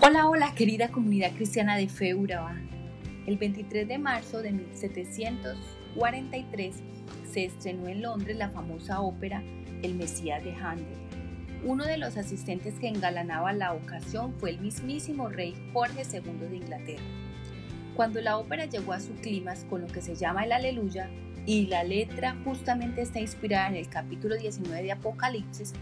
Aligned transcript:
Hola, 0.00 0.28
hola, 0.28 0.54
querida 0.54 0.90
comunidad 0.90 1.32
cristiana 1.32 1.76
de 1.76 1.88
Fe 1.88 2.14
Urabá. 2.14 2.54
El 3.26 3.36
23 3.36 3.88
de 3.88 3.98
marzo 3.98 4.42
de 4.42 4.52
1743 4.52 6.76
se 7.32 7.46
estrenó 7.46 7.88
en 7.88 8.02
Londres 8.02 8.36
la 8.36 8.48
famosa 8.48 9.00
ópera 9.00 9.42
El 9.82 9.96
Mesías 9.96 10.44
de 10.44 10.54
Handel. 10.54 10.86
Uno 11.64 11.84
de 11.84 11.98
los 11.98 12.16
asistentes 12.16 12.78
que 12.78 12.86
engalanaba 12.86 13.52
la 13.52 13.72
ocasión 13.72 14.34
fue 14.38 14.50
el 14.50 14.60
mismísimo 14.60 15.30
rey 15.30 15.56
Jorge 15.72 16.04
II 16.04 16.46
de 16.48 16.56
Inglaterra. 16.56 17.02
Cuando 17.96 18.20
la 18.20 18.38
ópera 18.38 18.66
llegó 18.66 18.92
a 18.92 19.00
su 19.00 19.14
clímax 19.14 19.64
con 19.64 19.80
lo 19.80 19.88
que 19.88 20.00
se 20.00 20.14
llama 20.14 20.44
el 20.44 20.52
Aleluya, 20.52 21.10
y 21.44 21.66
la 21.66 21.82
letra 21.82 22.36
justamente 22.44 23.02
está 23.02 23.18
inspirada 23.18 23.66
en 23.66 23.74
el 23.74 23.88
capítulo 23.88 24.36
19 24.36 24.80
de 24.80 24.92
Apocalipsis, 24.92 25.72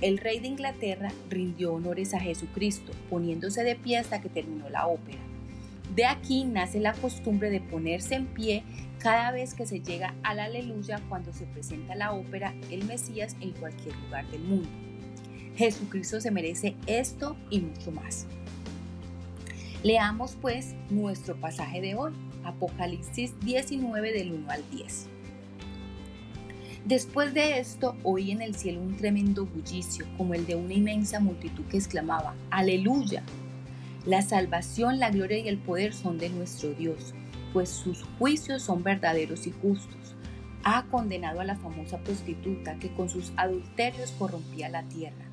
el 0.00 0.18
rey 0.18 0.40
de 0.40 0.48
Inglaterra 0.48 1.10
rindió 1.28 1.74
honores 1.74 2.14
a 2.14 2.20
Jesucristo, 2.20 2.92
poniéndose 3.10 3.64
de 3.64 3.76
pie 3.76 3.98
hasta 3.98 4.20
que 4.20 4.28
terminó 4.28 4.68
la 4.70 4.86
ópera. 4.86 5.18
De 5.94 6.06
aquí 6.06 6.44
nace 6.44 6.80
la 6.80 6.94
costumbre 6.94 7.50
de 7.50 7.60
ponerse 7.60 8.14
en 8.14 8.26
pie 8.26 8.62
cada 8.98 9.32
vez 9.32 9.54
que 9.54 9.66
se 9.66 9.80
llega 9.80 10.14
al 10.22 10.38
aleluya 10.38 11.00
cuando 11.08 11.32
se 11.32 11.46
presenta 11.46 11.94
la 11.94 12.12
ópera 12.12 12.54
El 12.70 12.84
Mesías 12.84 13.36
en 13.40 13.50
cualquier 13.52 13.96
lugar 13.96 14.26
del 14.30 14.42
mundo. 14.42 14.68
Jesucristo 15.56 16.20
se 16.20 16.30
merece 16.30 16.76
esto 16.86 17.36
y 17.50 17.60
mucho 17.60 17.90
más. 17.90 18.26
Leamos 19.82 20.36
pues 20.40 20.74
nuestro 20.90 21.36
pasaje 21.36 21.80
de 21.80 21.94
hoy, 21.94 22.12
Apocalipsis 22.44 23.38
19 23.40 24.12
del 24.12 24.32
1 24.32 24.50
al 24.50 24.70
10. 24.70 25.08
Después 26.90 27.32
de 27.34 27.60
esto 27.60 27.94
oí 28.02 28.32
en 28.32 28.42
el 28.42 28.56
cielo 28.56 28.80
un 28.80 28.96
tremendo 28.96 29.46
bullicio, 29.46 30.04
como 30.16 30.34
el 30.34 30.44
de 30.44 30.56
una 30.56 30.74
inmensa 30.74 31.20
multitud 31.20 31.62
que 31.66 31.76
exclamaba, 31.76 32.34
Aleluya. 32.50 33.22
La 34.06 34.22
salvación, 34.22 34.98
la 34.98 35.12
gloria 35.12 35.38
y 35.38 35.46
el 35.46 35.58
poder 35.58 35.94
son 35.94 36.18
de 36.18 36.30
nuestro 36.30 36.74
Dios, 36.74 37.14
pues 37.52 37.68
sus 37.68 38.02
juicios 38.18 38.64
son 38.64 38.82
verdaderos 38.82 39.46
y 39.46 39.52
justos. 39.52 40.16
Ha 40.64 40.82
condenado 40.86 41.38
a 41.38 41.44
la 41.44 41.54
famosa 41.54 41.98
prostituta 41.98 42.80
que 42.80 42.92
con 42.92 43.08
sus 43.08 43.32
adulterios 43.36 44.10
corrompía 44.18 44.68
la 44.68 44.82
tierra. 44.88 45.30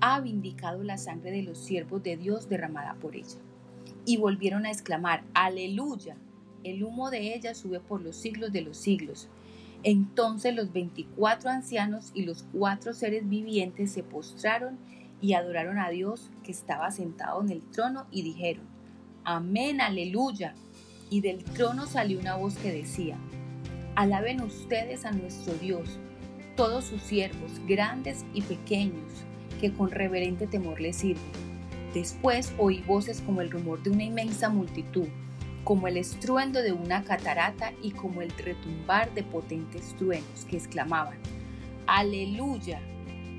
Ha 0.00 0.18
vindicado 0.18 0.82
la 0.82 0.98
sangre 0.98 1.30
de 1.30 1.44
los 1.44 1.58
siervos 1.58 2.02
de 2.02 2.16
Dios 2.16 2.48
derramada 2.48 2.94
por 2.94 3.14
ella. 3.14 3.38
Y 4.06 4.16
volvieron 4.16 4.66
a 4.66 4.72
exclamar, 4.72 5.22
Aleluya. 5.34 6.16
El 6.64 6.82
humo 6.82 7.12
de 7.12 7.32
ella 7.36 7.54
sube 7.54 7.78
por 7.78 8.02
los 8.02 8.16
siglos 8.16 8.50
de 8.50 8.62
los 8.62 8.76
siglos. 8.76 9.28
Entonces 9.88 10.52
los 10.52 10.72
veinticuatro 10.72 11.48
ancianos 11.48 12.10
y 12.12 12.24
los 12.24 12.44
cuatro 12.52 12.92
seres 12.92 13.28
vivientes 13.28 13.92
se 13.92 14.02
postraron 14.02 14.80
y 15.20 15.34
adoraron 15.34 15.78
a 15.78 15.90
Dios 15.90 16.32
que 16.42 16.50
estaba 16.50 16.90
sentado 16.90 17.40
en 17.40 17.50
el 17.50 17.62
trono 17.70 18.08
y 18.10 18.22
dijeron, 18.22 18.64
Amén, 19.22 19.80
aleluya. 19.80 20.56
Y 21.08 21.20
del 21.20 21.44
trono 21.44 21.86
salió 21.86 22.18
una 22.18 22.34
voz 22.34 22.56
que 22.56 22.72
decía, 22.72 23.16
Alaben 23.94 24.40
ustedes 24.40 25.04
a 25.04 25.12
nuestro 25.12 25.54
Dios, 25.54 26.00
todos 26.56 26.86
sus 26.86 27.02
siervos, 27.02 27.52
grandes 27.68 28.24
y 28.34 28.42
pequeños, 28.42 29.24
que 29.60 29.72
con 29.72 29.92
reverente 29.92 30.48
temor 30.48 30.80
le 30.80 30.92
sirven. 30.92 31.22
Después 31.94 32.52
oí 32.58 32.82
voces 32.88 33.20
como 33.20 33.40
el 33.40 33.52
rumor 33.52 33.80
de 33.84 33.90
una 33.90 34.02
inmensa 34.02 34.48
multitud 34.48 35.06
como 35.66 35.88
el 35.88 35.96
estruendo 35.96 36.62
de 36.62 36.70
una 36.70 37.02
catarata 37.02 37.72
y 37.82 37.90
como 37.90 38.22
el 38.22 38.30
retumbar 38.30 39.12
de 39.14 39.24
potentes 39.24 39.96
truenos 39.96 40.44
que 40.48 40.56
exclamaban, 40.56 41.18
Aleluya, 41.88 42.80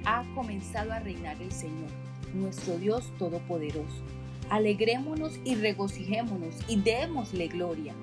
ha 0.03 0.25
comenzado 0.36 0.92
a 0.92 1.00
reinar 1.00 1.42
el 1.42 1.53
Señor, 1.53 1.89
nuestro 2.33 2.78
Dios 2.80 3.14
Todopoderoso. 3.17 4.03
Alegrémonos 4.50 5.39
y 5.45 5.55
regocijémonos 5.55 6.53
y 6.67 6.81
démosle 6.81 7.48
gloria. 7.48 7.94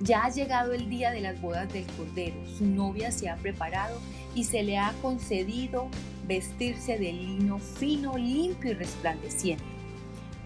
Ya 0.00 0.24
ha 0.24 0.30
llegado 0.30 0.72
el 0.72 0.88
día 0.88 1.10
de 1.10 1.20
las 1.20 1.38
bodas 1.38 1.70
del 1.70 1.84
Cordero, 1.98 2.46
su 2.46 2.64
novia 2.64 3.12
se 3.12 3.28
ha 3.28 3.36
preparado 3.36 4.00
y 4.34 4.44
se 4.44 4.62
le 4.62 4.78
ha 4.78 4.94
concedido 5.02 5.88
vestirse 6.26 6.96
de 6.96 7.12
lino 7.12 7.58
fino, 7.58 8.16
limpio 8.16 8.70
y 8.70 8.74
resplandeciente. 8.74 9.64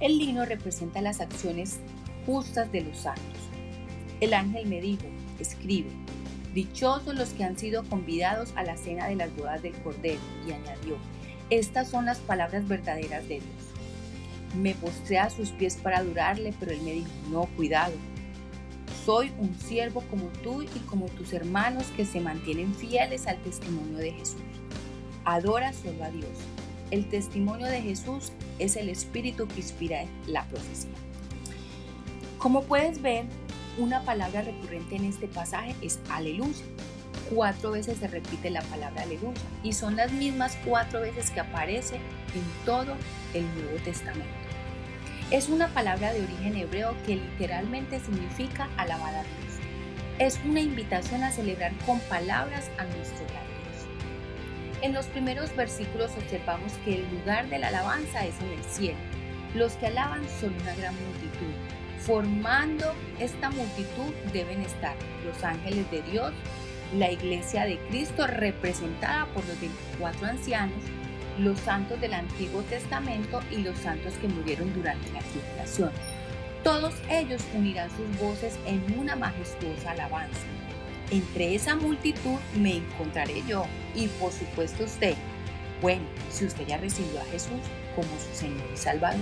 El 0.00 0.18
lino 0.18 0.44
representa 0.44 1.00
las 1.00 1.20
acciones 1.20 1.78
justas 2.26 2.70
de 2.72 2.82
los 2.82 2.98
santos. 2.98 3.22
El 4.20 4.34
ángel 4.34 4.66
me 4.66 4.80
dijo, 4.80 5.04
escribe, 5.38 5.90
dichosos 6.54 7.14
los 7.14 7.30
que 7.30 7.44
han 7.44 7.58
sido 7.58 7.84
convidados 7.84 8.52
a 8.56 8.62
la 8.62 8.76
cena 8.76 9.08
de 9.08 9.16
las 9.16 9.34
bodas 9.36 9.62
del 9.62 9.74
Cordero, 9.74 10.20
y 10.46 10.52
añadió, 10.52 10.96
estas 11.50 11.88
son 11.88 12.06
las 12.06 12.18
palabras 12.18 12.66
verdaderas 12.66 13.28
de 13.28 13.34
Dios. 13.40 13.74
Me 14.56 14.74
postré 14.74 15.18
a 15.18 15.30
sus 15.30 15.50
pies 15.50 15.76
para 15.76 15.98
adorarle, 15.98 16.54
pero 16.58 16.72
él 16.72 16.80
me 16.82 16.92
dijo, 16.92 17.10
no, 17.30 17.46
cuidado. 17.56 17.92
Soy 19.04 19.32
un 19.38 19.54
siervo 19.58 20.02
como 20.10 20.28
tú 20.42 20.62
y 20.62 20.78
como 20.86 21.06
tus 21.06 21.32
hermanos 21.32 21.84
que 21.96 22.06
se 22.06 22.20
mantienen 22.20 22.74
fieles 22.74 23.26
al 23.26 23.36
testimonio 23.42 23.98
de 23.98 24.12
Jesús. 24.12 24.40
Adora 25.24 25.72
solo 25.72 26.04
a 26.04 26.10
Dios. 26.10 26.30
El 26.90 27.08
testimonio 27.08 27.66
de 27.66 27.82
Jesús 27.82 28.32
es 28.58 28.76
el 28.76 28.88
espíritu 28.88 29.48
que 29.48 29.56
inspira 29.56 30.04
la 30.26 30.44
profecía. 30.46 30.92
Como 32.44 32.64
puedes 32.64 33.00
ver, 33.00 33.24
una 33.78 34.02
palabra 34.02 34.42
recurrente 34.42 34.96
en 34.96 35.06
este 35.06 35.28
pasaje 35.28 35.74
es 35.80 35.98
aleluya. 36.10 36.62
Cuatro 37.30 37.70
veces 37.70 37.96
se 37.96 38.06
repite 38.06 38.50
la 38.50 38.60
palabra 38.60 39.04
aleluya 39.04 39.40
y 39.62 39.72
son 39.72 39.96
las 39.96 40.12
mismas 40.12 40.58
cuatro 40.62 41.00
veces 41.00 41.30
que 41.30 41.40
aparece 41.40 41.94
en 41.94 42.66
todo 42.66 42.96
el 43.32 43.46
Nuevo 43.54 43.78
Testamento. 43.82 44.28
Es 45.30 45.48
una 45.48 45.68
palabra 45.68 46.12
de 46.12 46.22
origen 46.22 46.54
hebreo 46.54 46.94
que 47.06 47.16
literalmente 47.16 47.98
significa 48.00 48.68
alabar 48.76 49.14
a 49.14 49.22
Dios. 49.22 49.58
Es 50.18 50.38
una 50.44 50.60
invitación 50.60 51.22
a 51.22 51.32
celebrar 51.32 51.72
con 51.86 51.98
palabras 52.10 52.70
a 52.76 52.84
nuestro 52.84 53.24
gran. 53.24 53.42
En 54.82 54.92
los 54.92 55.06
primeros 55.06 55.56
versículos 55.56 56.10
observamos 56.18 56.74
que 56.84 56.96
el 56.96 57.10
lugar 57.10 57.48
de 57.48 57.58
la 57.58 57.68
alabanza 57.68 58.26
es 58.26 58.38
en 58.42 58.50
el 58.50 58.64
cielo. 58.64 58.98
Los 59.54 59.72
que 59.76 59.86
alaban 59.86 60.20
son 60.38 60.52
una 60.60 60.74
gran 60.74 60.94
multitud 61.06 61.54
Formando 62.06 62.92
esta 63.18 63.48
multitud 63.48 64.12
deben 64.30 64.60
estar 64.60 64.94
los 65.24 65.42
ángeles 65.42 65.90
de 65.90 66.02
Dios, 66.02 66.32
la 66.98 67.10
iglesia 67.10 67.64
de 67.64 67.78
Cristo 67.88 68.26
representada 68.26 69.24
por 69.32 69.42
los 69.46 69.58
24 69.58 70.26
ancianos, 70.26 70.76
los 71.38 71.58
santos 71.60 71.98
del 72.02 72.12
Antiguo 72.12 72.60
Testamento 72.64 73.40
y 73.50 73.62
los 73.62 73.78
santos 73.78 74.12
que 74.20 74.28
murieron 74.28 74.74
durante 74.74 75.10
la 75.12 75.20
tribulación. 75.20 75.90
Todos 76.62 76.92
ellos 77.08 77.42
unirán 77.54 77.88
sus 77.90 78.18
voces 78.20 78.58
en 78.66 78.84
una 78.98 79.16
majestuosa 79.16 79.92
alabanza. 79.92 80.40
Entre 81.10 81.54
esa 81.54 81.74
multitud 81.74 82.38
me 82.54 82.76
encontraré 82.76 83.42
yo 83.48 83.64
y 83.94 84.08
por 84.08 84.30
supuesto 84.30 84.84
usted. 84.84 85.14
Bueno, 85.80 86.04
si 86.30 86.44
usted 86.44 86.66
ya 86.66 86.76
recibió 86.76 87.18
a 87.20 87.24
Jesús 87.24 87.60
como 87.96 88.08
su 88.18 88.38
Señor 88.38 88.66
y 88.74 88.76
Salvador. 88.76 89.20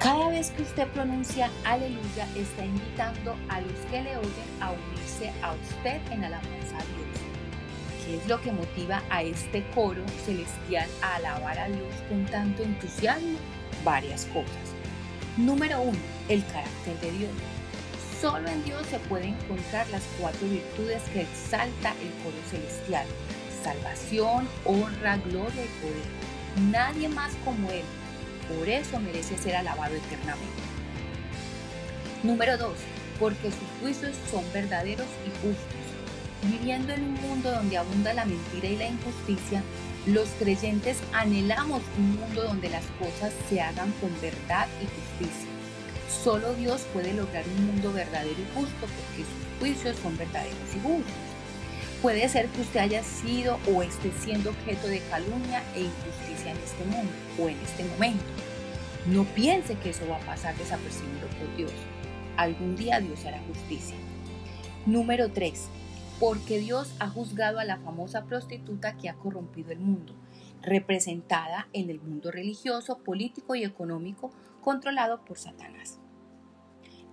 Cada 0.00 0.30
vez 0.30 0.50
que 0.52 0.62
usted 0.62 0.88
pronuncia 0.88 1.50
aleluya, 1.62 2.26
está 2.34 2.64
invitando 2.64 3.36
a 3.50 3.60
los 3.60 3.78
que 3.90 4.00
le 4.00 4.16
oyen 4.16 4.50
a 4.58 4.70
unirse 4.70 5.30
a 5.42 5.52
usted 5.52 6.00
en 6.10 6.24
alabanza 6.24 6.78
a 6.78 6.84
Dios. 6.84 8.06
¿Qué 8.06 8.16
es 8.16 8.26
lo 8.26 8.40
que 8.40 8.50
motiva 8.50 9.02
a 9.10 9.22
este 9.22 9.62
coro 9.74 10.02
celestial 10.24 10.88
a 11.02 11.16
alabar 11.16 11.58
a 11.58 11.68
Dios 11.68 11.92
con 12.08 12.24
tanto 12.24 12.62
entusiasmo? 12.62 13.36
Varias 13.84 14.24
cosas. 14.24 14.74
Número 15.36 15.82
uno, 15.82 15.98
el 16.30 16.42
carácter 16.46 16.98
de 17.02 17.10
Dios. 17.18 17.32
Solo 18.22 18.48
en 18.48 18.64
Dios 18.64 18.86
se 18.86 18.98
pueden 19.00 19.34
encontrar 19.34 19.86
las 19.90 20.04
cuatro 20.18 20.48
virtudes 20.48 21.02
que 21.12 21.20
exalta 21.20 21.90
el 22.00 22.10
coro 22.24 22.38
celestial. 22.48 23.06
Salvación, 23.62 24.48
honra, 24.64 25.18
gloria 25.18 25.62
y 25.62 25.68
poder. 25.82 26.70
Nadie 26.70 27.10
más 27.10 27.34
como 27.44 27.70
Él 27.70 27.84
por 28.56 28.68
eso 28.68 28.98
merece 29.00 29.38
ser 29.38 29.56
alabado 29.56 29.94
eternamente. 29.94 30.62
Número 32.22 32.58
2. 32.58 32.72
Porque 33.18 33.50
sus 33.50 33.80
juicios 33.80 34.16
son 34.30 34.44
verdaderos 34.52 35.06
y 35.26 35.30
justos. 35.46 35.80
Viviendo 36.42 36.92
en 36.92 37.04
un 37.04 37.14
mundo 37.14 37.50
donde 37.50 37.76
abunda 37.76 38.14
la 38.14 38.24
mentira 38.24 38.68
y 38.68 38.76
la 38.76 38.88
injusticia, 38.88 39.62
los 40.06 40.28
creyentes 40.38 40.96
anhelamos 41.12 41.82
un 41.98 42.16
mundo 42.16 42.44
donde 42.44 42.70
las 42.70 42.84
cosas 42.98 43.32
se 43.48 43.60
hagan 43.60 43.92
con 44.00 44.10
verdad 44.20 44.66
y 44.80 44.86
justicia. 44.86 45.48
Solo 46.24 46.54
Dios 46.54 46.82
puede 46.92 47.12
lograr 47.12 47.44
un 47.56 47.66
mundo 47.66 47.92
verdadero 47.92 48.36
y 48.40 48.54
justo 48.54 48.80
porque 48.80 49.24
sus 49.24 49.58
juicios 49.58 49.96
son 50.02 50.16
verdaderos 50.16 50.56
y 50.74 50.80
justos. 50.80 51.29
Puede 52.02 52.26
ser 52.30 52.48
que 52.48 52.62
usted 52.62 52.80
haya 52.80 53.02
sido 53.02 53.58
o 53.74 53.82
esté 53.82 54.10
siendo 54.12 54.50
objeto 54.50 54.86
de 54.88 55.00
calumnia 55.10 55.62
e 55.74 55.82
injusticia 55.82 56.52
en 56.52 56.56
este 56.56 56.84
mundo 56.86 57.12
o 57.38 57.48
en 57.48 57.58
este 57.60 57.84
momento. 57.84 58.24
No 59.06 59.24
piense 59.24 59.74
que 59.74 59.90
eso 59.90 60.08
va 60.08 60.16
a 60.16 60.20
pasar 60.20 60.56
desapercibido 60.56 61.28
por 61.38 61.56
Dios. 61.56 61.72
Algún 62.38 62.74
día 62.76 63.00
Dios 63.00 63.26
hará 63.26 63.38
justicia. 63.48 63.96
Número 64.86 65.30
3. 65.30 65.68
Porque 66.18 66.58
Dios 66.58 66.90
ha 67.00 67.08
juzgado 67.08 67.58
a 67.58 67.64
la 67.64 67.76
famosa 67.78 68.24
prostituta 68.24 68.96
que 68.96 69.10
ha 69.10 69.14
corrompido 69.14 69.70
el 69.70 69.80
mundo. 69.80 70.14
representada 70.62 71.68
en 71.72 71.88
el 71.88 72.00
mundo 72.00 72.30
religioso, 72.30 72.98
político 72.98 73.54
y 73.54 73.64
económico 73.64 74.30
controlado 74.60 75.24
por 75.24 75.38
Satanás. 75.38 75.98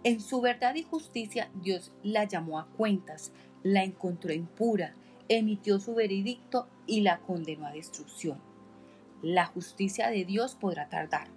En 0.04 0.22
su 0.22 0.42
verdad 0.42 0.76
y 0.76 0.84
justicia 0.84 1.50
Dios 1.56 1.92
la 2.04 2.24
llamó 2.24 2.60
a 2.60 2.68
cuentas, 2.68 3.32
la 3.64 3.84
encontró 3.84 4.32
impura, 4.32 4.94
emitió 5.28 5.80
su 5.80 5.96
veredicto 5.96 6.68
y 6.86 7.02
la 7.02 7.20
condenó 7.20 7.66
a 7.66 7.72
destrucción. 7.72 8.40
La 9.22 9.46
justicia 9.46 10.10
de 10.10 10.26
Dios 10.26 10.56
podrá 10.56 10.90
tardar, 10.90 11.28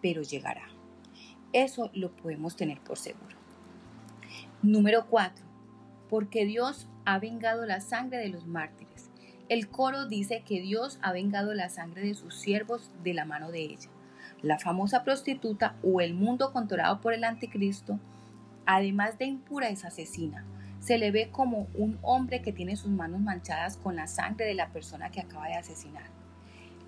pero 0.00 0.22
llegará. 0.22 0.68
Eso 1.52 1.90
lo 1.94 2.10
podemos 2.16 2.56
tener 2.56 2.80
por 2.80 2.98
seguro. 2.98 3.36
Número 4.62 5.06
4. 5.06 5.44
Porque 6.08 6.44
Dios 6.44 6.88
ha 7.04 7.18
vengado 7.18 7.66
la 7.66 7.80
sangre 7.80 8.18
de 8.18 8.28
los 8.28 8.46
mártires. 8.46 9.10
El 9.48 9.68
coro 9.68 10.06
dice 10.06 10.42
que 10.44 10.60
Dios 10.60 10.98
ha 11.02 11.12
vengado 11.12 11.54
la 11.54 11.68
sangre 11.68 12.02
de 12.02 12.14
sus 12.14 12.34
siervos 12.34 12.90
de 13.04 13.14
la 13.14 13.24
mano 13.24 13.52
de 13.52 13.60
ella. 13.60 13.90
La 14.46 14.60
famosa 14.60 15.02
prostituta 15.02 15.74
o 15.82 16.00
el 16.00 16.14
mundo 16.14 16.52
controlado 16.52 17.00
por 17.00 17.12
el 17.12 17.24
anticristo, 17.24 17.98
además 18.64 19.18
de 19.18 19.24
impura, 19.24 19.70
es 19.70 19.84
asesina. 19.84 20.44
Se 20.78 20.98
le 20.98 21.10
ve 21.10 21.30
como 21.32 21.66
un 21.74 21.98
hombre 22.00 22.42
que 22.42 22.52
tiene 22.52 22.76
sus 22.76 22.92
manos 22.92 23.20
manchadas 23.20 23.76
con 23.76 23.96
la 23.96 24.06
sangre 24.06 24.46
de 24.46 24.54
la 24.54 24.68
persona 24.68 25.10
que 25.10 25.20
acaba 25.20 25.48
de 25.48 25.54
asesinar. 25.54 26.04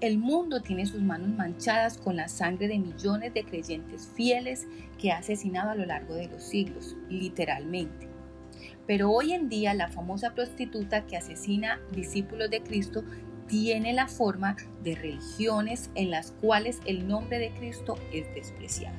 El 0.00 0.18
mundo 0.18 0.62
tiene 0.62 0.86
sus 0.86 1.02
manos 1.02 1.30
manchadas 1.30 1.98
con 1.98 2.14
la 2.14 2.28
sangre 2.28 2.68
de 2.68 2.78
millones 2.78 3.34
de 3.34 3.42
creyentes 3.42 4.06
fieles 4.14 4.68
que 4.96 5.10
ha 5.10 5.18
asesinado 5.18 5.70
a 5.70 5.74
lo 5.74 5.84
largo 5.84 6.14
de 6.14 6.28
los 6.28 6.44
siglos, 6.44 6.94
literalmente. 7.08 8.06
Pero 8.86 9.10
hoy 9.10 9.32
en 9.32 9.48
día 9.48 9.74
la 9.74 9.88
famosa 9.88 10.32
prostituta 10.32 11.08
que 11.08 11.16
asesina 11.16 11.80
discípulos 11.90 12.50
de 12.50 12.62
Cristo 12.62 13.02
tiene 13.48 13.92
la 13.92 14.08
forma 14.08 14.56
de 14.82 14.94
religiones 14.94 15.90
en 15.94 16.10
las 16.10 16.32
cuales 16.32 16.80
el 16.84 17.08
nombre 17.08 17.38
de 17.38 17.50
Cristo 17.50 17.96
es 18.12 18.32
despreciado. 18.34 18.96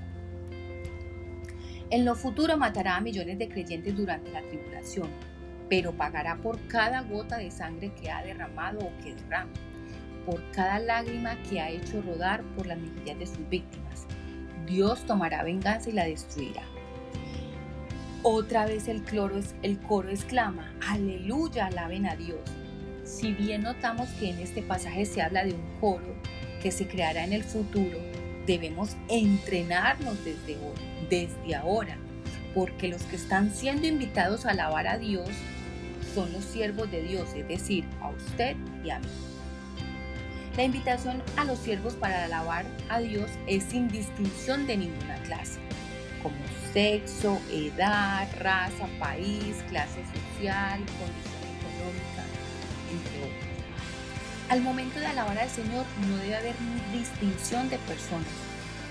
En 1.91 2.05
lo 2.05 2.15
futuro 2.15 2.57
matará 2.57 2.97
a 2.97 3.01
millones 3.01 3.39
de 3.39 3.49
creyentes 3.49 3.95
durante 3.95 4.31
la 4.31 4.41
tribulación, 4.41 5.09
pero 5.69 5.93
pagará 5.93 6.37
por 6.37 6.59
cada 6.67 7.01
gota 7.01 7.37
de 7.37 7.49
sangre 7.49 7.93
que 7.93 8.11
ha 8.11 8.23
derramado 8.23 8.79
o 8.79 9.03
que 9.03 9.15
derrama 9.15 9.51
por 10.25 10.43
cada 10.51 10.79
lágrima 10.79 11.41
que 11.43 11.59
ha 11.59 11.69
hecho 11.69 12.01
rodar 12.01 12.43
por 12.55 12.67
las 12.67 12.77
mejillas 12.77 13.17
de 13.17 13.25
sus 13.25 13.49
víctimas. 13.49 14.05
Dios 14.67 15.03
tomará 15.05 15.43
venganza 15.43 15.89
y 15.89 15.93
la 15.93 16.05
destruirá. 16.05 16.61
Otra 18.21 18.65
vez 18.65 18.87
el, 18.87 19.03
el 19.63 19.79
coro 19.79 20.09
exclama, 20.09 20.73
aleluya, 20.87 21.67
alaben 21.67 22.05
a 22.05 22.15
Dios. 22.15 22.39
Si 23.09 23.33
bien 23.33 23.63
notamos 23.63 24.07
que 24.19 24.29
en 24.29 24.39
este 24.39 24.61
pasaje 24.61 25.05
se 25.05 25.21
habla 25.21 25.43
de 25.43 25.53
un 25.53 25.79
coro 25.81 26.15
que 26.61 26.71
se 26.71 26.87
creará 26.87 27.23
en 27.23 27.33
el 27.33 27.43
futuro, 27.43 27.97
debemos 28.45 28.95
entrenarnos 29.09 30.23
desde 30.23 30.55
hoy, 30.57 30.77
desde 31.09 31.55
ahora, 31.55 31.97
porque 32.53 32.87
los 32.87 33.01
que 33.03 33.15
están 33.15 33.51
siendo 33.53 33.87
invitados 33.87 34.45
a 34.45 34.51
alabar 34.51 34.87
a 34.87 34.99
Dios 34.99 35.27
son 36.13 36.31
los 36.31 36.45
siervos 36.45 36.89
de 36.91 37.01
Dios, 37.01 37.29
es 37.35 37.47
decir, 37.47 37.83
a 37.99 38.09
usted 38.09 38.55
y 38.85 38.91
a 38.91 38.99
mí. 38.99 39.07
La 40.55 40.63
invitación 40.63 41.23
a 41.35 41.45
los 41.45 41.57
siervos 41.59 41.95
para 41.95 42.25
alabar 42.25 42.65
a 42.89 42.99
Dios 42.99 43.29
es 43.47 43.63
sin 43.63 43.87
distinción 43.87 44.67
de 44.67 44.77
ninguna 44.77 45.15
clase, 45.23 45.59
como 46.21 46.35
sexo, 46.73 47.39
edad, 47.51 48.27
raza, 48.39 48.87
país, 48.99 49.57
clase 49.67 50.01
social, 50.05 50.79
condición 50.79 51.49
económica, 51.59 52.28
entre 52.89 53.17
otros. 53.17 53.49
Al 54.49 54.61
momento 54.61 54.99
de 54.99 55.05
alabar 55.05 55.37
al 55.37 55.49
Señor 55.49 55.85
no 56.07 56.17
debe 56.17 56.35
haber 56.35 56.55
distinción 56.91 57.69
de 57.69 57.77
personas. 57.79 58.27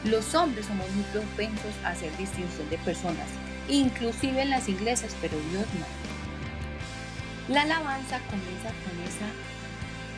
Los 0.04 0.34
hombres 0.34 0.66
somos 0.66 0.88
muy 0.90 1.04
propensos 1.04 1.74
a 1.84 1.90
hacer 1.90 2.16
distinción 2.16 2.70
de 2.70 2.78
personas, 2.78 3.26
inclusive 3.68 4.42
en 4.42 4.50
las 4.50 4.68
iglesias, 4.68 5.16
pero 5.20 5.36
Dios 5.50 5.66
no. 5.78 7.54
La 7.54 7.62
alabanza 7.62 8.20
comienza 8.30 8.68
con 8.68 9.00
esa 9.02 9.26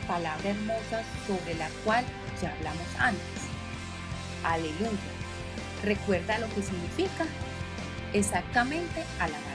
palabra 0.07 0.49
hermosa 0.49 1.03
sobre 1.25 1.55
la 1.55 1.69
cual 1.83 2.05
ya 2.41 2.51
hablamos 2.51 2.87
antes. 2.99 3.41
Aleluya. 4.43 5.11
¿Recuerda 5.83 6.39
lo 6.39 6.47
que 6.49 6.61
significa? 6.61 7.25
Exactamente 8.13 9.03
alabar 9.19 9.39
a 9.39 9.45
Dios. 9.45 9.50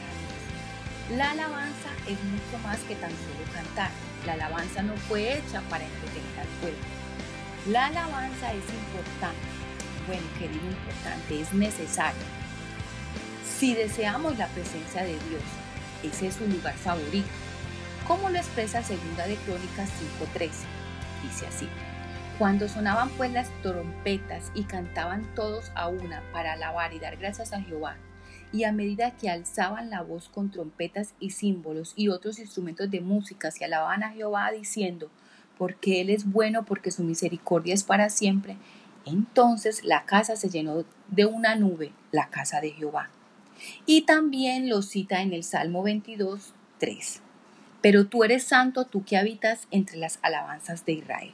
La 1.14 1.30
alabanza 1.30 1.90
es 2.08 2.18
mucho 2.24 2.58
más 2.64 2.78
que 2.80 2.96
tan 2.96 3.10
solo 3.10 3.52
cantar. 3.54 3.90
La 4.26 4.32
alabanza 4.32 4.82
no 4.82 4.96
fue 4.96 5.38
hecha 5.38 5.60
para 5.70 5.84
entretener 5.84 6.40
al 6.40 6.48
pueblo. 6.60 6.78
La 7.68 7.86
alabanza 7.86 8.52
es 8.52 8.64
importante. 8.72 9.46
Bueno, 10.06 10.26
querido, 10.38 10.66
importante, 10.66 11.40
es 11.40 11.52
necesario. 11.52 12.22
Si 13.58 13.74
deseamos 13.74 14.36
la 14.36 14.48
presencia 14.48 15.02
de 15.02 15.12
Dios, 15.12 15.42
ese 16.02 16.28
es 16.28 16.34
su 16.34 16.46
lugar 16.46 16.74
favorito 16.74 17.28
¿Cómo 18.06 18.30
lo 18.30 18.36
expresa 18.36 18.84
Segunda 18.84 19.26
de 19.26 19.34
Crónicas 19.34 19.90
5.13. 20.20 20.50
Dice 21.24 21.46
así. 21.48 21.68
Cuando 22.38 22.68
sonaban 22.68 23.08
pues 23.10 23.32
las 23.32 23.50
trompetas 23.62 24.52
y 24.54 24.62
cantaban 24.62 25.24
todos 25.34 25.72
a 25.74 25.88
una 25.88 26.22
para 26.32 26.52
alabar 26.52 26.94
y 26.94 27.00
dar 27.00 27.16
gracias 27.16 27.52
a 27.52 27.60
Jehová, 27.60 27.96
y 28.52 28.64
a 28.64 28.72
medida 28.72 29.16
que 29.16 29.28
alzaban 29.28 29.90
la 29.90 30.02
voz 30.02 30.28
con 30.28 30.50
trompetas 30.50 31.14
y 31.20 31.30
símbolos 31.30 31.92
y 31.96 32.08
otros 32.08 32.38
instrumentos 32.38 32.90
de 32.90 33.00
música, 33.00 33.50
se 33.50 33.64
alababan 33.64 34.02
a 34.02 34.12
Jehová 34.12 34.50
diciendo, 34.50 35.10
porque 35.58 36.00
Él 36.00 36.10
es 36.10 36.30
bueno, 36.30 36.64
porque 36.64 36.90
su 36.90 37.02
misericordia 37.02 37.74
es 37.74 37.84
para 37.84 38.10
siempre, 38.10 38.56
entonces 39.04 39.84
la 39.84 40.04
casa 40.04 40.36
se 40.36 40.50
llenó 40.50 40.84
de 41.08 41.26
una 41.26 41.56
nube, 41.56 41.92
la 42.12 42.28
casa 42.28 42.60
de 42.60 42.72
Jehová. 42.72 43.10
Y 43.86 44.02
también 44.02 44.68
lo 44.68 44.82
cita 44.82 45.22
en 45.22 45.32
el 45.32 45.44
Salmo 45.44 45.82
22, 45.82 46.52
3 46.78 47.22
pero 47.86 48.08
tú 48.08 48.24
eres 48.24 48.42
santo, 48.42 48.84
tú 48.84 49.04
que 49.04 49.16
habitas 49.16 49.68
entre 49.70 49.96
las 49.96 50.18
alabanzas 50.22 50.84
de 50.84 50.94
Israel. 50.94 51.32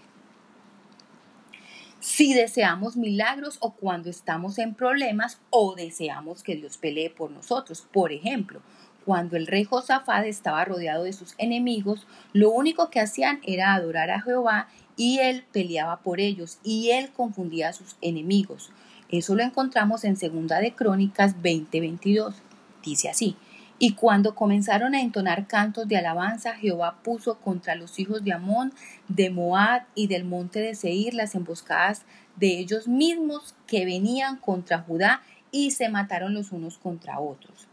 Si 2.02 2.34
deseamos 2.34 2.96
milagros 2.96 3.58
o 3.60 3.75
cuando 3.75 4.10
estamos 4.10 4.58
en 4.58 4.75
problemas 4.75 5.40
o 5.50 5.76
deseamos 5.76 6.43
que 6.43 6.56
Dios 6.56 6.76
pelee 6.76 7.10
por 7.10 7.31
nosotros, 7.31 7.87
por 7.93 8.10
ejemplo, 8.10 8.60
cuando 9.04 9.37
el 9.37 9.46
rey 9.46 9.62
Josafat 9.62 10.25
estaba 10.25 10.64
rodeado 10.64 11.04
de 11.04 11.12
sus 11.12 11.37
enemigos, 11.38 12.08
lo 12.32 12.50
único 12.50 12.90
que 12.90 12.99
hacían 12.99 13.38
era 13.44 13.72
adorar 13.72 14.10
a 14.10 14.20
Jehová 14.20 14.66
y 14.96 15.20
él 15.20 15.44
peleaba 15.52 16.00
por 16.00 16.19
ellos 16.19 16.58
y 16.64 16.90
él 16.90 17.12
confundía 17.12 17.69
a 17.69 17.72
sus 17.72 17.94
enemigos. 18.00 18.72
Eso 19.08 19.37
lo 19.37 19.44
encontramos 19.44 20.03
en 20.03 20.17
Segunda 20.17 20.58
de 20.58 20.74
Crónicas 20.74 21.36
20:22. 21.41 22.34
Dice 22.82 23.10
así: 23.10 23.36
y 23.84 23.94
cuando 23.94 24.36
comenzaron 24.36 24.94
a 24.94 25.01
entonar 25.01 25.48
cantos 25.48 25.89
de 25.89 25.96
alabanza, 25.96 26.55
Jehová 26.55 27.01
puso 27.03 27.41
contra 27.41 27.74
los 27.74 27.98
hijos 27.98 28.22
de 28.22 28.32
Amón, 28.32 28.72
de 29.08 29.29
Moab 29.29 29.86
y 29.96 30.06
del 30.06 30.24
monte 30.24 30.60
de 30.60 30.77
Seir 30.77 31.15
las 31.15 31.34
emboscadas 31.34 32.03
de 32.36 32.60
ellos 32.60 32.86
mismos 32.86 33.56
que 33.67 33.84
venían 33.84 34.36
contra 34.36 34.79
Judá 34.79 35.22
y 35.51 35.72
se 35.72 35.89
mataron 35.89 36.32
los 36.32 36.53
unos 36.53 36.79
contra 36.79 37.19
otros. 37.19 37.67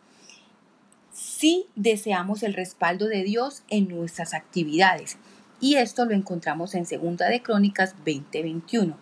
Si 1.13 1.67
deseamos 1.75 2.41
el 2.41 2.55
respaldo 2.55 3.05
de 3.05 3.21
Dios 3.21 3.61
en 3.69 3.87
nuestras 3.87 4.33
actividades, 4.33 5.19
y 5.61 5.75
esto 5.75 6.05
lo 6.05 6.15
encontramos 6.15 6.73
en 6.73 6.87
Segunda 6.87 7.29
de 7.29 7.43
Crónicas 7.43 7.93
20:21. 8.03 8.95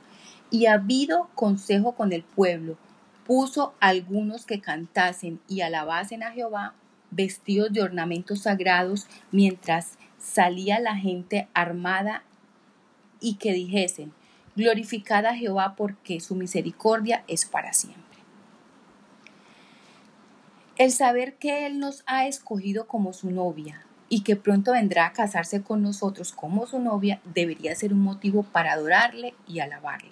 Y 0.52 0.66
ha 0.66 0.74
habido 0.74 1.30
consejo 1.36 1.94
con 1.94 2.12
el 2.12 2.24
pueblo, 2.24 2.76
puso 3.26 3.76
algunos 3.80 4.46
que 4.46 4.60
cantasen 4.60 5.40
y 5.48 5.62
alabasen 5.62 6.22
a 6.22 6.32
Jehová 6.34 6.74
vestidos 7.12 7.72
de 7.74 7.82
ornamentos 7.82 8.44
sagrados, 8.44 9.08
mientras 9.32 9.98
salía 10.20 10.80
la 10.80 10.96
gente 10.96 11.48
armada 11.54 12.24
y 13.20 13.36
que 13.36 13.54
dijesen, 13.54 14.14
glorificada 14.56 15.36
Jehová 15.36 15.76
porque 15.76 16.20
su 16.20 16.36
misericordia 16.36 17.24
es 17.28 17.46
para 17.46 17.74
siempre. 17.74 18.04
El 20.78 20.92
saber 20.92 21.36
que 21.36 21.66
Él 21.66 21.80
nos 21.80 22.04
ha 22.06 22.28
escogido 22.28 22.88
como 22.88 23.14
su 23.14 23.32
novia 23.32 23.82
y 24.10 24.22
que 24.22 24.36
pronto 24.36 24.74
vendrá 24.74 25.08
a 25.08 25.14
casarse 25.14 25.64
con 25.64 25.82
nosotros 25.82 26.32
como 26.32 26.68
su 26.68 26.80
novia 26.80 27.20
debería 27.34 27.76
ser 27.76 27.94
un 27.94 28.02
motivo 28.02 28.44
para 28.44 28.74
adorarle 28.74 29.34
y 29.48 29.60
alabarle. 29.60 30.12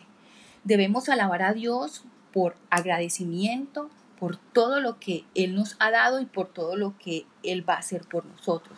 Debemos 0.64 1.10
alabar 1.10 1.44
a 1.44 1.54
Dios 1.54 2.04
por 2.34 2.56
agradecimiento, 2.70 3.90
por 4.20 4.38
todo 4.38 4.80
lo 4.80 5.00
que 5.00 5.26
Él 5.36 5.56
nos 5.56 5.76
ha 5.80 5.92
dado 5.92 6.20
y 6.20 6.26
por 6.26 6.52
todo 6.52 6.76
lo 6.76 6.98
que 6.98 7.26
Él 7.44 7.68
va 7.68 7.76
a 7.76 7.80
hacer 7.80 8.04
por 8.04 8.26
nosotros. 8.26 8.78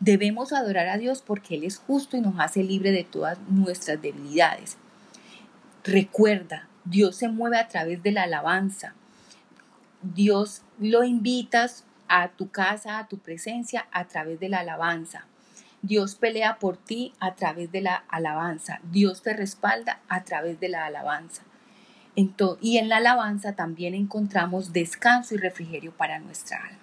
Debemos 0.00 0.52
adorar 0.52 0.88
a 0.88 0.98
Dios 0.98 1.22
porque 1.22 1.54
Él 1.54 1.64
es 1.64 1.78
justo 1.78 2.16
y 2.16 2.20
nos 2.20 2.38
hace 2.38 2.62
libre 2.62 2.92
de 2.92 3.04
todas 3.04 3.38
nuestras 3.48 4.00
debilidades. 4.00 4.76
Recuerda, 5.84 6.68
Dios 6.84 7.16
se 7.16 7.28
mueve 7.28 7.58
a 7.58 7.68
través 7.68 8.02
de 8.02 8.12
la 8.12 8.24
alabanza. 8.24 8.94
Dios 10.02 10.62
lo 10.78 11.04
invitas 11.04 11.84
a 12.08 12.28
tu 12.28 12.50
casa, 12.50 12.98
a 12.98 13.08
tu 13.08 13.18
presencia, 13.18 13.86
a 13.90 14.06
través 14.06 14.40
de 14.40 14.48
la 14.48 14.60
alabanza. 14.60 15.26
Dios 15.82 16.14
pelea 16.14 16.58
por 16.58 16.76
ti 16.76 17.12
a 17.20 17.34
través 17.34 17.70
de 17.70 17.82
la 17.82 18.04
alabanza. 18.08 18.80
Dios 18.90 19.22
te 19.22 19.34
respalda 19.34 20.00
a 20.08 20.24
través 20.24 20.58
de 20.60 20.70
la 20.70 20.86
alabanza. 20.86 21.42
Y 22.16 22.78
en 22.78 22.88
la 22.88 22.98
alabanza 22.98 23.54
también 23.54 23.94
encontramos 23.94 24.72
descanso 24.72 25.34
y 25.34 25.38
refrigerio 25.38 25.92
para 25.92 26.20
nuestra 26.20 26.58
alma. 26.58 26.78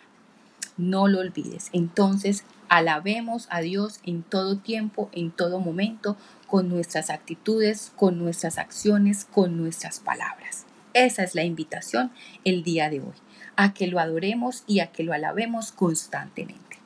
No 0.78 1.08
lo 1.08 1.20
olvides. 1.20 1.70
Entonces, 1.74 2.44
alabemos 2.68 3.48
a 3.50 3.62
Dios 3.62 4.00
en 4.06 4.24
todo 4.24 4.58
tiempo, 4.58 5.10
en 5.14 5.32
todo 5.32 5.60
momento, 5.60 6.18
con 6.48 6.70
nuestras 6.70 7.10
actitudes, 7.10 7.92
con 7.96 8.18
nuestras 8.18 8.58
acciones, 8.58 9.26
con 9.26 9.58
nuestras 9.58 10.00
palabras. 10.00 10.66
Esa 10.94 11.24
es 11.24 11.36
la 11.36 11.44
invitación 11.44 12.12
el 12.44 12.64
día 12.64 12.90
de 12.90 13.00
hoy, 13.00 13.14
a 13.56 13.74
que 13.74 13.88
lo 13.88 14.00
adoremos 14.00 14.64
y 14.68 14.82
a 14.82 14.88
que 14.88 15.04
lo 15.04 15.14
alabemos 15.14 15.72
constantemente. 15.72 16.80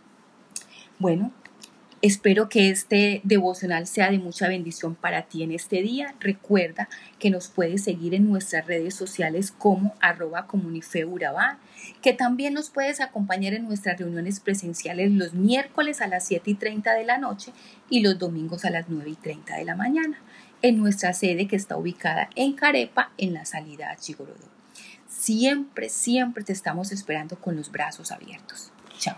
Bueno, 1.00 1.32
Espero 2.06 2.50
que 2.50 2.70
este 2.70 3.22
devocional 3.24 3.88
sea 3.88 4.12
de 4.12 4.20
mucha 4.20 4.48
bendición 4.48 4.94
para 4.94 5.24
ti 5.24 5.42
en 5.42 5.52
este 5.52 5.82
día. 5.82 6.14
Recuerda 6.20 6.88
que 7.18 7.32
nos 7.32 7.48
puedes 7.48 7.84
seguir 7.84 8.14
en 8.14 8.30
nuestras 8.30 8.68
redes 8.68 8.94
sociales 8.94 9.52
como 9.52 9.96
arroba 10.00 10.46
comunifeurabá, 10.46 11.58
que 12.04 12.14
también 12.14 12.54
nos 12.54 12.70
puedes 12.70 13.02
acompañar 13.02 13.56
en 13.56 13.64
nuestras 13.64 13.98
reuniones 13.98 14.40
presenciales 14.40 15.10
los 15.14 15.34
miércoles 15.34 16.00
a 16.00 16.06
las 16.06 16.28
7 16.28 16.52
y 16.52 16.54
30 16.54 16.94
de 16.94 17.06
la 17.06 17.18
noche 17.18 17.54
y 17.90 18.02
los 18.02 18.20
domingos 18.20 18.66
a 18.66 18.70
las 18.70 18.86
9 18.88 19.10
y 19.10 19.16
30 19.16 19.56
de 19.56 19.66
la 19.66 19.76
mañana 19.76 20.20
en 20.62 20.78
nuestra 20.78 21.12
sede 21.12 21.48
que 21.48 21.56
está 21.56 21.76
ubicada 21.76 22.30
en 22.36 22.54
Carepa 22.54 23.14
en 23.18 23.34
la 23.34 23.46
salida 23.46 23.90
a 23.90 23.96
Chigorodó. 23.96 24.48
Siempre, 25.10 25.90
siempre 25.90 26.44
te 26.44 26.54
estamos 26.54 26.92
esperando 26.92 27.42
con 27.42 27.56
los 27.56 27.72
brazos 27.72 28.12
abiertos. 28.12 28.72
Chao. 29.00 29.18